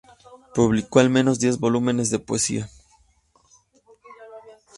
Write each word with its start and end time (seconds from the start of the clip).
Publicó 0.55 0.97
al 0.99 1.11
menos 1.11 1.37
diez 1.37 1.59
volúmenes 1.59 2.09
de 2.09 2.17
poesía. 2.17 2.67